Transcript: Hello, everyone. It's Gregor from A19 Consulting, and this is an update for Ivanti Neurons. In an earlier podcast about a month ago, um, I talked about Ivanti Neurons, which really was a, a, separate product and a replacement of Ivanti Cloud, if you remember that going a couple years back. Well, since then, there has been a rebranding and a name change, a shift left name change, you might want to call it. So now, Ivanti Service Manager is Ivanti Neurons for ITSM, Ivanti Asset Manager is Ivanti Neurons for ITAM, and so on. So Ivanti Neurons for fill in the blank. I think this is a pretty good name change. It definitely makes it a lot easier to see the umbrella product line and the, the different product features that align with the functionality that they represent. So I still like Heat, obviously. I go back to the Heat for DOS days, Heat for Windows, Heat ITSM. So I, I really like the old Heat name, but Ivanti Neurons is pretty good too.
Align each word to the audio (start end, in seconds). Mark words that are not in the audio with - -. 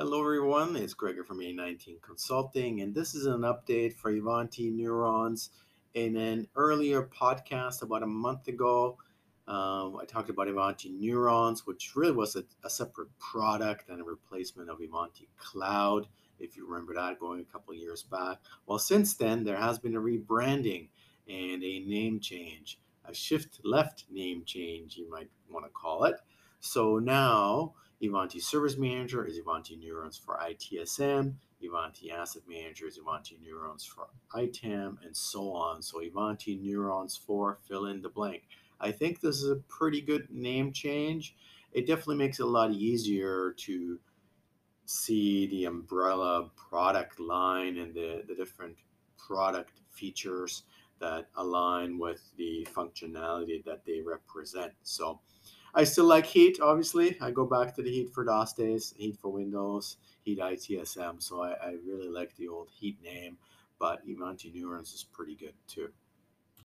Hello, 0.00 0.20
everyone. 0.20 0.76
It's 0.76 0.94
Gregor 0.94 1.24
from 1.24 1.40
A19 1.40 2.00
Consulting, 2.00 2.80
and 2.80 2.94
this 2.94 3.14
is 3.14 3.26
an 3.26 3.42
update 3.42 3.94
for 3.94 4.10
Ivanti 4.10 4.70
Neurons. 4.70 5.50
In 5.92 6.16
an 6.16 6.48
earlier 6.56 7.02
podcast 7.02 7.82
about 7.82 8.02
a 8.02 8.06
month 8.06 8.48
ago, 8.48 8.96
um, 9.46 9.98
I 10.00 10.06
talked 10.08 10.30
about 10.30 10.48
Ivanti 10.48 10.88
Neurons, 10.88 11.66
which 11.66 11.92
really 11.94 12.12
was 12.12 12.34
a, 12.34 12.44
a, 12.64 12.70
separate 12.70 13.10
product 13.18 13.90
and 13.90 14.00
a 14.00 14.04
replacement 14.04 14.70
of 14.70 14.80
Ivanti 14.80 15.28
Cloud, 15.36 16.06
if 16.38 16.56
you 16.56 16.66
remember 16.66 16.94
that 16.94 17.20
going 17.20 17.40
a 17.40 17.52
couple 17.52 17.74
years 17.74 18.02
back. 18.02 18.38
Well, 18.64 18.78
since 18.78 19.12
then, 19.12 19.44
there 19.44 19.58
has 19.58 19.78
been 19.78 19.96
a 19.96 20.00
rebranding 20.00 20.88
and 21.28 21.62
a 21.62 21.80
name 21.80 22.20
change, 22.20 22.80
a 23.04 23.12
shift 23.12 23.60
left 23.64 24.06
name 24.10 24.44
change, 24.46 24.96
you 24.96 25.10
might 25.10 25.28
want 25.50 25.66
to 25.66 25.70
call 25.70 26.04
it. 26.04 26.14
So 26.60 26.98
now, 26.98 27.74
Ivanti 28.00 28.40
Service 28.40 28.76
Manager 28.76 29.26
is 29.26 29.38
Ivanti 29.38 29.76
Neurons 29.76 30.16
for 30.16 30.38
ITSM, 30.38 31.34
Ivanti 31.62 32.10
Asset 32.10 32.42
Manager 32.48 32.86
is 32.86 32.98
Ivanti 32.98 33.38
Neurons 33.42 33.84
for 33.84 34.08
ITAM, 34.34 34.98
and 35.04 35.16
so 35.16 35.52
on. 35.52 35.82
So 35.82 36.00
Ivanti 36.00 36.56
Neurons 36.56 37.16
for 37.16 37.58
fill 37.68 37.86
in 37.86 38.00
the 38.00 38.08
blank. 38.08 38.42
I 38.80 38.92
think 38.92 39.20
this 39.20 39.42
is 39.42 39.50
a 39.50 39.56
pretty 39.56 40.00
good 40.00 40.30
name 40.30 40.72
change. 40.72 41.36
It 41.72 41.86
definitely 41.86 42.16
makes 42.16 42.40
it 42.40 42.44
a 42.44 42.48
lot 42.48 42.72
easier 42.72 43.54
to 43.58 43.98
see 44.86 45.46
the 45.48 45.66
umbrella 45.66 46.50
product 46.56 47.20
line 47.20 47.78
and 47.78 47.94
the, 47.94 48.24
the 48.26 48.34
different 48.34 48.76
product 49.18 49.72
features 49.90 50.64
that 50.98 51.28
align 51.36 51.98
with 51.98 52.22
the 52.36 52.66
functionality 52.74 53.62
that 53.64 53.84
they 53.84 54.00
represent. 54.00 54.72
So 54.82 55.20
I 55.74 55.84
still 55.84 56.06
like 56.06 56.26
Heat, 56.26 56.58
obviously. 56.60 57.16
I 57.20 57.30
go 57.30 57.46
back 57.46 57.74
to 57.76 57.82
the 57.82 57.90
Heat 57.90 58.12
for 58.12 58.24
DOS 58.24 58.54
days, 58.54 58.94
Heat 58.96 59.16
for 59.16 59.28
Windows, 59.28 59.96
Heat 60.22 60.38
ITSM. 60.38 61.22
So 61.22 61.42
I, 61.42 61.52
I 61.52 61.76
really 61.86 62.08
like 62.08 62.34
the 62.36 62.48
old 62.48 62.68
Heat 62.70 63.02
name, 63.02 63.36
but 63.78 64.00
Ivanti 64.06 64.50
Neurons 64.54 64.92
is 64.92 65.04
pretty 65.04 65.34
good 65.34 65.54
too. 65.68 65.90